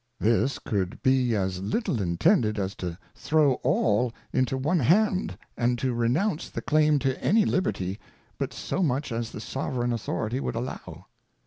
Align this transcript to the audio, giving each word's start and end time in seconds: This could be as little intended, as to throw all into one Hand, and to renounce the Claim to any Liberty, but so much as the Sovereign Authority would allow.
This 0.19 0.57
could 0.57 0.99
be 1.03 1.35
as 1.35 1.61
little 1.61 2.01
intended, 2.01 2.57
as 2.57 2.73
to 2.77 2.97
throw 3.13 3.53
all 3.61 4.11
into 4.33 4.57
one 4.57 4.79
Hand, 4.79 5.37
and 5.55 5.77
to 5.77 5.93
renounce 5.93 6.49
the 6.49 6.63
Claim 6.63 6.97
to 7.05 7.23
any 7.23 7.45
Liberty, 7.45 7.99
but 8.39 8.51
so 8.51 8.81
much 8.81 9.11
as 9.11 9.29
the 9.29 9.39
Sovereign 9.39 9.93
Authority 9.93 10.39
would 10.39 10.55
allow. 10.55 11.05